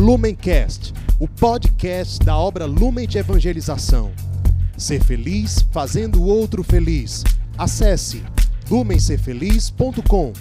[0.00, 4.10] Lumencast, o podcast da obra Lumen de Evangelização.
[4.74, 7.22] Ser feliz fazendo o outro feliz.
[7.58, 8.24] Acesse
[8.70, 10.32] lumencerfeliz.com.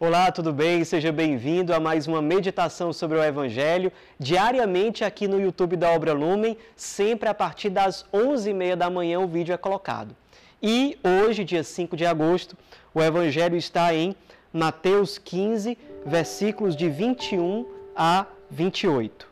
[0.00, 0.82] Olá, tudo bem?
[0.82, 6.12] Seja bem-vindo a mais uma meditação sobre o Evangelho, diariamente aqui no YouTube da Obra
[6.12, 10.12] Lumen, sempre a partir das 11h30 da manhã o vídeo é colocado.
[10.60, 12.56] E hoje, dia 5 de agosto,
[12.92, 14.16] o Evangelho está em
[14.52, 19.26] Mateus 15, versículos de 21 a 28.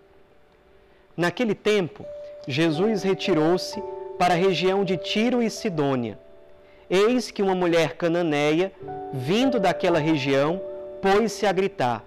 [1.17, 2.05] Naquele tempo,
[2.47, 3.83] Jesus retirou-se
[4.19, 6.19] para a região de Tiro e Sidônia.
[6.89, 8.73] Eis que uma mulher cananeia,
[9.13, 10.61] vindo daquela região,
[11.01, 12.05] pôs-se a gritar: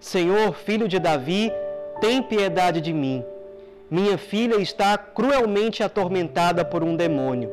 [0.00, 1.52] Senhor, filho de Davi,
[2.00, 3.24] tem piedade de mim.
[3.90, 7.50] Minha filha está cruelmente atormentada por um demônio.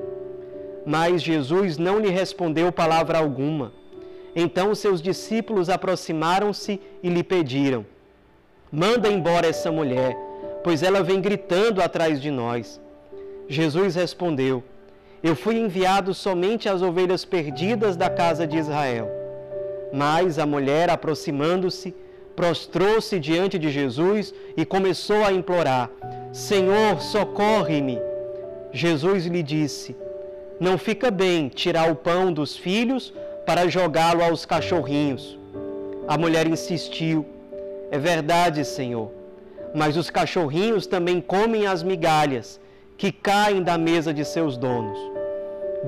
[0.86, 3.72] Mas Jesus não lhe respondeu palavra alguma.
[4.36, 7.86] Então seus discípulos aproximaram-se e lhe pediram:
[8.72, 10.16] Manda embora essa mulher,
[10.64, 12.80] pois ela vem gritando atrás de nós.
[13.50, 14.64] Jesus respondeu:
[15.22, 19.12] Eu fui enviado somente às ovelhas perdidas da casa de Israel.
[19.92, 21.94] Mas a mulher, aproximando-se,
[22.34, 25.92] prostrou-se diante de Jesus e começou a implorar:
[26.32, 28.00] Senhor, socorre-me.
[28.72, 29.94] Jesus lhe disse:
[30.62, 33.14] Não fica bem tirar o pão dos filhos
[33.46, 35.38] para jogá-lo aos cachorrinhos.
[36.08, 37.26] A mulher insistiu:
[37.92, 39.12] É verdade, Senhor,
[39.76, 42.60] mas os cachorrinhos também comem as migalhas
[42.98, 44.98] que caem da mesa de seus donos.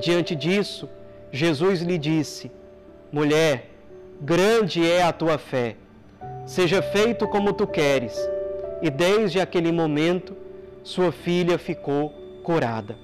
[0.01, 0.89] Diante disso,
[1.31, 2.51] Jesus lhe disse:
[3.09, 3.69] Mulher,
[4.19, 5.77] grande é a tua fé.
[6.45, 8.19] Seja feito como tu queres.
[8.81, 10.35] E desde aquele momento,
[10.83, 12.09] sua filha ficou
[12.43, 12.97] curada.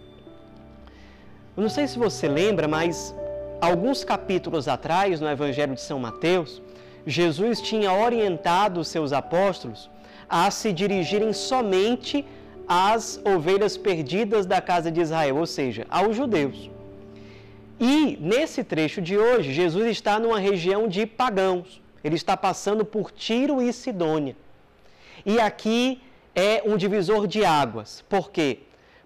[1.55, 3.15] Eu não sei se você lembra, mas
[3.61, 6.61] alguns capítulos atrás, no Evangelho de São Mateus,
[7.05, 9.89] Jesus tinha orientado seus apóstolos
[10.29, 12.25] a se dirigirem somente
[12.67, 16.69] às ovelhas perdidas da casa de Israel, ou seja, aos judeus.
[17.79, 21.81] E nesse trecho de hoje, Jesus está numa região de pagãos.
[22.03, 24.35] Ele está passando por Tiro e Sidônia.
[25.25, 26.01] E aqui
[26.35, 28.03] é um divisor de águas.
[28.07, 28.59] Por quê?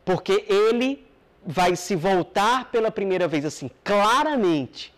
[0.03, 1.05] Porque ele
[1.45, 4.93] vai se voltar pela primeira vez, assim, claramente,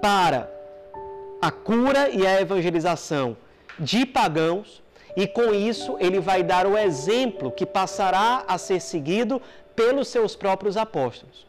[0.00, 0.50] para
[1.40, 3.36] a cura e a evangelização
[3.78, 4.82] de pagãos,
[5.16, 9.40] e com isso ele vai dar o exemplo que passará a ser seguido
[9.74, 11.46] pelos seus próprios apóstolos.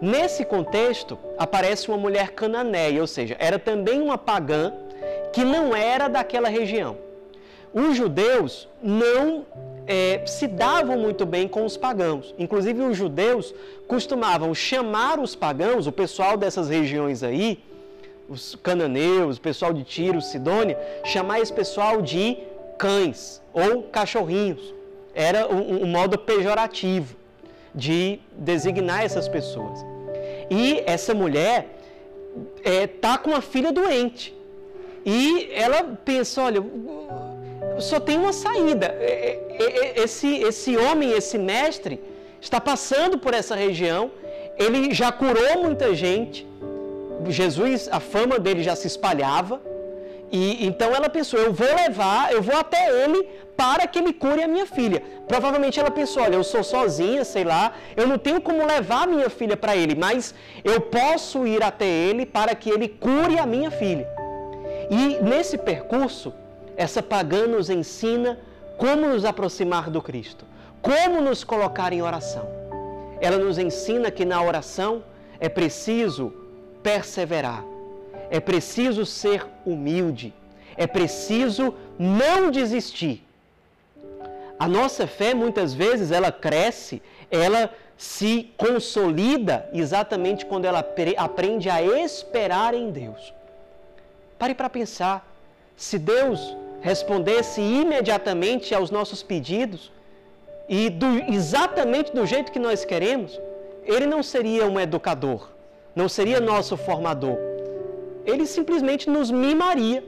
[0.00, 4.72] Nesse contexto, aparece uma mulher cananeia, ou seja, era também uma pagã
[5.32, 6.96] que não era daquela região.
[7.72, 9.44] Os judeus não
[9.86, 12.34] é, se davam muito bem com os pagãos.
[12.38, 13.54] Inclusive, os judeus
[13.86, 17.62] costumavam chamar os pagãos, o pessoal dessas regiões aí,
[18.30, 22.38] os cananeus, o pessoal de Tiro, Sidônia, chamar esse pessoal de
[22.78, 24.72] cães ou cachorrinhos.
[25.12, 27.16] Era um, um modo pejorativo
[27.74, 29.84] de designar essas pessoas.
[30.48, 31.66] E essa mulher
[32.62, 34.32] é, tá com uma filha doente.
[35.04, 36.62] E ela pensa, olha,
[37.80, 38.86] só tem uma saída.
[39.00, 42.00] É, é, é, esse, esse homem, esse mestre,
[42.40, 44.10] está passando por essa região.
[44.56, 46.46] Ele já curou muita gente.
[47.28, 49.60] Jesus, a fama dele já se espalhava.
[50.32, 54.42] E então ela pensou: eu vou levar, eu vou até ele para que ele cure
[54.42, 55.02] a minha filha.
[55.26, 59.06] Provavelmente ela pensou: olha, eu sou sozinha, sei lá, eu não tenho como levar a
[59.06, 63.46] minha filha para ele, mas eu posso ir até ele para que ele cure a
[63.46, 64.08] minha filha.
[64.90, 66.32] E nesse percurso,
[66.76, 68.38] essa pagã nos ensina
[68.78, 70.44] como nos aproximar do Cristo,
[70.80, 72.48] como nos colocar em oração.
[73.20, 75.02] Ela nos ensina que na oração
[75.38, 76.32] é preciso
[76.82, 77.64] perseverar
[78.30, 80.32] é preciso ser humilde,
[80.76, 83.26] é preciso não desistir.
[84.58, 90.86] A nossa fé muitas vezes ela cresce, ela se consolida exatamente quando ela
[91.16, 93.34] aprende a esperar em Deus.
[94.38, 95.26] Pare para pensar,
[95.76, 99.90] se Deus respondesse imediatamente aos nossos pedidos
[100.68, 103.38] e do, exatamente do jeito que nós queremos,
[103.84, 105.50] ele não seria um educador,
[105.94, 107.50] não seria nosso formador
[108.24, 110.04] ele simplesmente nos mimaria.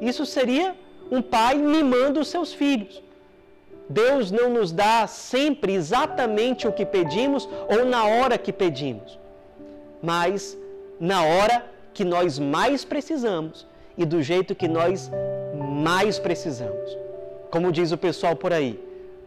[0.00, 0.74] Isso seria
[1.10, 3.02] um pai mimando os seus filhos.
[3.88, 9.18] Deus não nos dá sempre exatamente o que pedimos ou na hora que pedimos,
[10.02, 10.56] mas
[10.98, 13.66] na hora que nós mais precisamos
[13.98, 15.10] e do jeito que nós
[15.54, 16.96] mais precisamos.
[17.50, 18.80] Como diz o pessoal por aí,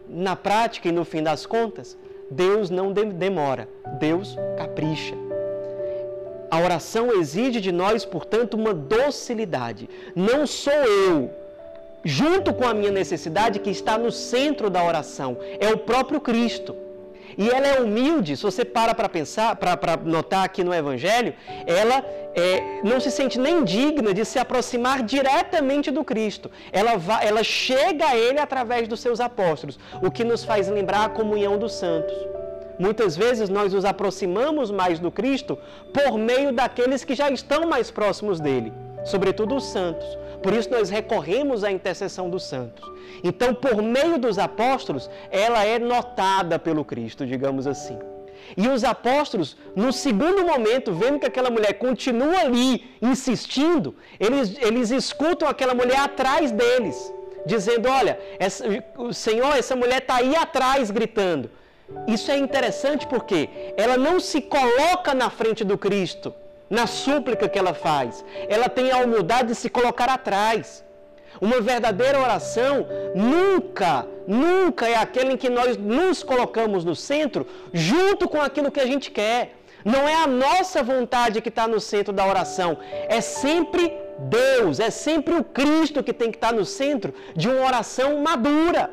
[0.08, 1.96] na prática e no fim das contas,
[2.28, 3.68] Deus não demora,
[4.00, 5.25] Deus capricha.
[6.50, 9.88] A oração exige de nós, portanto, uma docilidade.
[10.14, 11.30] Não sou eu,
[12.04, 15.36] junto com a minha necessidade, que está no centro da oração.
[15.58, 16.76] É o próprio Cristo.
[17.36, 21.34] E ela é humilde, se você para para pensar, para notar aqui no Evangelho,
[21.66, 22.02] ela
[22.34, 26.50] é, não se sente nem digna de se aproximar diretamente do Cristo.
[26.72, 31.04] Ela, vai, ela chega a Ele através dos seus apóstolos, o que nos faz lembrar
[31.04, 32.35] a comunhão dos santos.
[32.78, 35.58] Muitas vezes nós nos aproximamos mais do Cristo
[35.92, 38.72] por meio daqueles que já estão mais próximos dele,
[39.04, 40.06] sobretudo os santos.
[40.42, 42.84] Por isso nós recorremos à intercessão dos santos.
[43.24, 47.98] Então, por meio dos apóstolos, ela é notada pelo Cristo, digamos assim.
[48.56, 54.90] E os apóstolos, no segundo momento, vendo que aquela mulher continua ali insistindo, eles, eles
[54.90, 57.12] escutam aquela mulher atrás deles,
[57.44, 58.64] dizendo: Olha, essa,
[59.12, 61.50] Senhor, essa mulher está aí atrás gritando.
[62.06, 66.34] Isso é interessante porque ela não se coloca na frente do Cristo
[66.68, 68.24] na súplica que ela faz.
[68.48, 70.84] Ela tem a humildade de se colocar atrás.
[71.40, 78.28] Uma verdadeira oração nunca, nunca é aquela em que nós nos colocamos no centro junto
[78.28, 79.54] com aquilo que a gente quer.
[79.84, 82.78] Não é a nossa vontade que está no centro da oração.
[83.08, 87.64] É sempre Deus, é sempre o Cristo que tem que estar no centro de uma
[87.64, 88.90] oração madura,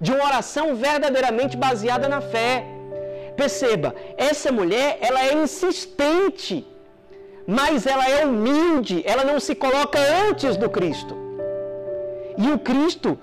[0.00, 2.64] de uma oração verdadeiramente baseada na fé.
[3.36, 6.66] Perceba, essa mulher, ela é insistente,
[7.46, 9.98] mas ela é humilde, ela não se coloca
[10.28, 11.16] antes do Cristo.
[12.36, 13.18] E o Cristo,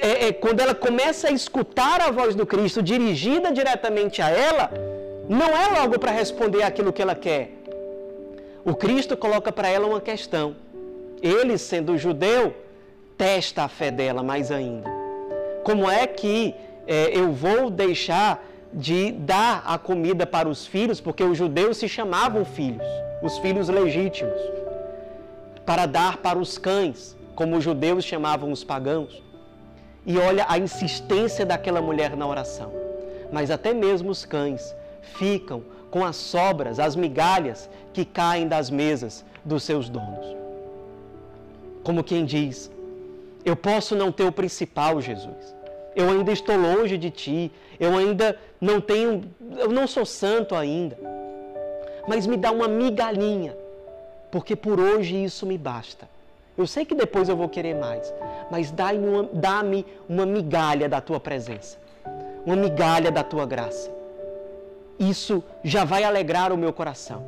[0.00, 4.70] é, é, quando ela começa a escutar a voz do Cristo dirigida diretamente a ela,
[5.28, 7.50] não é logo para responder aquilo que ela quer.
[8.64, 10.54] O Cristo coloca para ela uma questão.
[11.20, 12.54] Ele, sendo judeu,
[13.16, 14.88] testa a fé dela mais ainda.
[15.62, 16.54] Como é que
[16.86, 18.42] é, eu vou deixar
[18.72, 22.86] de dar a comida para os filhos, porque os judeus se chamavam filhos,
[23.22, 24.40] os filhos legítimos,
[25.66, 29.22] para dar para os cães, como os judeus chamavam os pagãos.
[30.04, 32.72] E olha a insistência daquela mulher na oração.
[33.30, 39.24] Mas até mesmo os cães ficam com as sobras, as migalhas que caem das mesas
[39.44, 40.26] dos seus donos.
[41.84, 42.70] Como quem diz:
[43.44, 45.54] Eu posso não ter o principal, Jesus.
[45.94, 47.52] Eu ainda estou longe de ti.
[47.78, 49.24] Eu ainda não tenho,
[49.58, 50.96] eu não sou santo ainda.
[52.06, 53.56] Mas me dá uma migalhinha,
[54.30, 56.08] porque por hoje isso me basta.
[56.56, 58.12] Eu sei que depois eu vou querer mais,
[58.50, 59.62] mas dá-me uma, dá
[60.08, 61.78] uma migalha da tua presença,
[62.44, 63.90] uma migalha da tua graça.
[64.98, 67.24] Isso já vai alegrar o meu coração.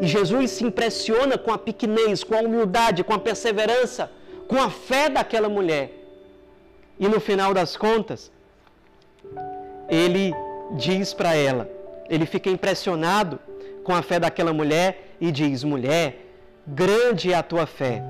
[0.00, 4.10] E Jesus se impressiona com a pequenez, com a humildade, com a perseverança,
[4.46, 5.92] com a fé daquela mulher.
[6.98, 8.32] E no final das contas,
[9.88, 10.32] ele
[10.76, 11.68] diz para ela,
[12.08, 13.38] ele fica impressionado
[13.84, 16.26] com a fé daquela mulher e diz: Mulher,
[16.66, 18.02] grande é a tua fé,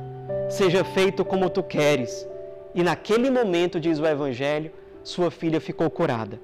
[0.48, 2.26] seja feito como tu queres.
[2.74, 4.70] E naquele momento, diz o Evangelho,
[5.02, 6.38] sua filha ficou curada.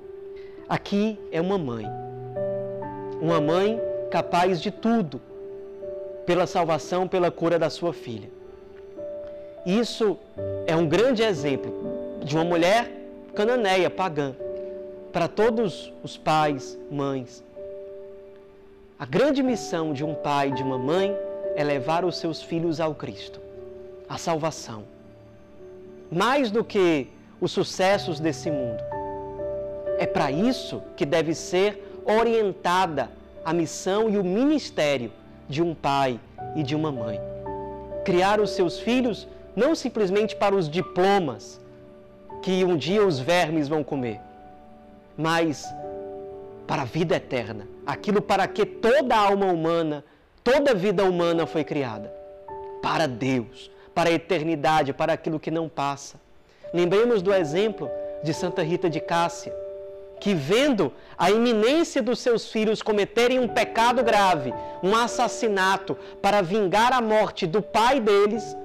[0.68, 1.86] Aqui é uma mãe,
[3.20, 3.78] uma mãe
[4.10, 5.20] capaz de tudo
[6.24, 8.41] pela salvação, pela cura da sua filha.
[9.64, 10.18] Isso
[10.66, 11.72] é um grande exemplo
[12.24, 12.90] de uma mulher
[13.32, 14.34] cananeia, pagã,
[15.12, 17.44] para todos os pais, mães.
[18.98, 21.16] A grande missão de um pai e de uma mãe
[21.54, 23.40] é levar os seus filhos ao Cristo,
[24.08, 24.82] à salvação.
[26.10, 27.06] Mais do que
[27.40, 28.82] os sucessos desse mundo.
[29.96, 33.10] É para isso que deve ser orientada
[33.44, 35.12] a missão e o ministério
[35.48, 36.18] de um pai
[36.56, 37.20] e de uma mãe.
[38.04, 41.60] Criar os seus filhos não simplesmente para os diplomas
[42.42, 44.20] que um dia os vermes vão comer,
[45.16, 45.64] mas
[46.66, 50.04] para a vida eterna, aquilo para que toda alma humana,
[50.42, 52.12] toda vida humana foi criada.
[52.82, 56.20] Para Deus, para a eternidade, para aquilo que não passa.
[56.72, 57.90] Lembremos do exemplo
[58.24, 59.54] de Santa Rita de Cássia,
[60.18, 66.92] que vendo a iminência dos seus filhos cometerem um pecado grave, um assassinato, para vingar
[66.92, 68.56] a morte do pai deles,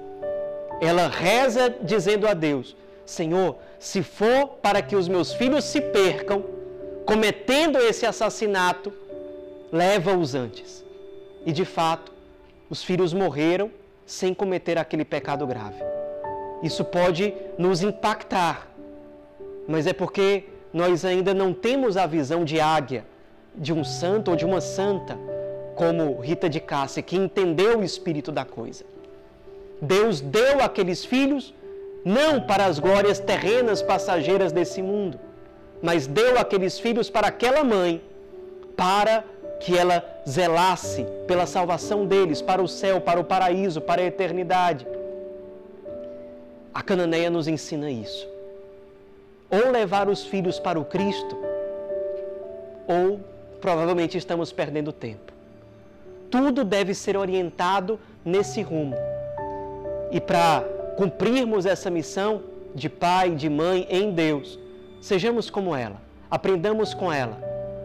[0.80, 6.44] ela reza dizendo a Deus: Senhor, se for para que os meus filhos se percam,
[7.04, 8.92] cometendo esse assassinato,
[9.72, 10.84] leva-os antes.
[11.46, 12.12] E de fato,
[12.68, 13.70] os filhos morreram
[14.04, 15.82] sem cometer aquele pecado grave.
[16.62, 18.68] Isso pode nos impactar,
[19.66, 23.04] mas é porque nós ainda não temos a visão de águia
[23.54, 25.16] de um santo ou de uma santa,
[25.74, 28.84] como Rita de Cássia, que entendeu o espírito da coisa.
[29.80, 31.54] Deus deu aqueles filhos
[32.04, 35.18] não para as glórias terrenas passageiras desse mundo,
[35.82, 38.02] mas deu aqueles filhos para aquela mãe,
[38.76, 39.24] para
[39.60, 44.86] que ela zelasse pela salvação deles, para o céu, para o paraíso, para a eternidade.
[46.72, 48.26] A Cananeia nos ensina isso.
[49.50, 51.36] Ou levar os filhos para o Cristo,
[52.86, 53.20] ou
[53.60, 55.32] provavelmente estamos perdendo tempo.
[56.30, 58.96] Tudo deve ser orientado nesse rumo.
[60.10, 60.62] E para
[60.96, 62.42] cumprirmos essa missão
[62.74, 64.58] de pai, de mãe em Deus,
[65.00, 66.00] sejamos como ela,
[66.30, 67.38] aprendamos com ela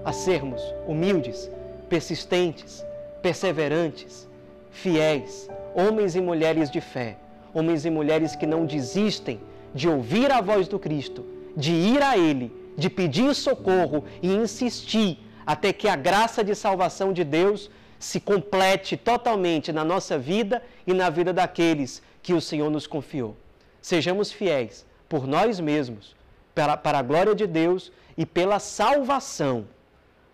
[0.05, 1.49] a sermos humildes,
[1.89, 2.83] persistentes,
[3.21, 4.27] perseverantes,
[4.71, 7.17] fiéis, homens e mulheres de fé,
[7.53, 9.39] homens e mulheres que não desistem
[9.73, 11.25] de ouvir a voz do Cristo,
[11.55, 17.13] de ir a Ele, de pedir socorro e insistir até que a graça de salvação
[17.13, 17.69] de Deus
[18.03, 23.35] se complete totalmente na nossa vida e na vida daqueles que o Senhor nos confiou.
[23.81, 26.13] Sejamos fiéis por nós mesmos,
[26.53, 29.65] para, para a glória de Deus e pela salvação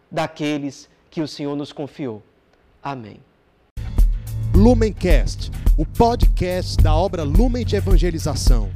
[0.10, 2.24] daqueles que o Senhor nos confiou.
[2.82, 3.20] Amém.
[4.56, 8.72] Lumencast, o podcast da obra Lumen de Evangelização.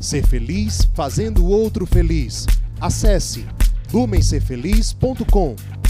[0.00, 2.46] Ser feliz fazendo o outro feliz.
[2.80, 3.46] Acesse
[3.92, 5.83] lumencerfeliz.com.